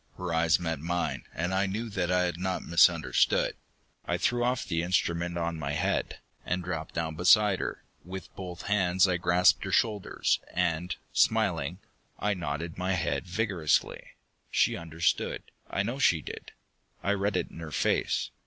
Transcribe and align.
Her 0.17 0.33
eyes 0.33 0.59
met 0.59 0.79
mine 0.79 1.25
and 1.31 1.53
I 1.53 1.67
knew 1.67 1.87
that 1.89 2.11
I 2.11 2.21
had 2.23 2.39
not 2.39 2.63
misunderstood. 2.63 3.55
I 4.03 4.17
threw 4.17 4.43
off 4.43 4.65
the 4.65 4.81
instrument 4.81 5.37
on 5.37 5.59
my 5.59 5.73
head, 5.73 6.17
and 6.43 6.63
dropped 6.63 6.95
down 6.95 7.13
beside 7.13 7.59
her. 7.59 7.83
With 8.03 8.35
both 8.35 8.63
hands 8.63 9.07
I 9.07 9.17
grasped 9.17 9.63
her 9.63 9.71
shoulders, 9.71 10.39
and, 10.55 10.95
smiling, 11.13 11.81
I 12.17 12.33
nodded 12.33 12.79
my 12.79 12.93
head 12.93 13.27
vigorously. 13.27 14.03
She 14.49 14.75
understood, 14.75 15.43
I 15.69 15.83
know 15.83 15.99
she 15.99 16.23
did. 16.23 16.51
I 17.03 17.11
read 17.11 17.37
it 17.37 17.51
in 17.51 17.59
her 17.59 17.69
face. 17.69 18.31